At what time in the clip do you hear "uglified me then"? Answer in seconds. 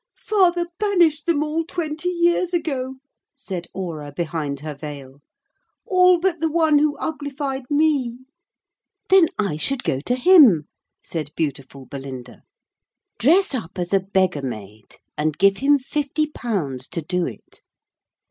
6.97-9.27